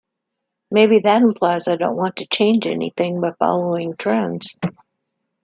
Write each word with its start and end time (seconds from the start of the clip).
Maybe 0.71 0.97
that 1.01 1.21
implies 1.21 1.67
I 1.67 1.75
don't 1.75 1.95
want 1.95 2.15
to 2.15 2.25
change 2.25 2.65
anything 2.65 3.21
by 3.21 3.33
following 3.37 3.95
trends. 3.95 4.55